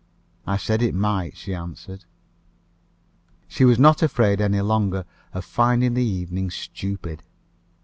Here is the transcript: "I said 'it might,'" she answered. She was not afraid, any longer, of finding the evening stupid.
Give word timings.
"I 0.47 0.57
said 0.57 0.81
'it 0.81 0.95
might,'" 0.95 1.37
she 1.37 1.53
answered. 1.53 2.05
She 3.47 3.65
was 3.65 3.77
not 3.77 4.01
afraid, 4.01 4.41
any 4.41 4.61
longer, 4.61 5.05
of 5.31 5.45
finding 5.45 5.93
the 5.93 6.03
evening 6.03 6.49
stupid. 6.49 7.21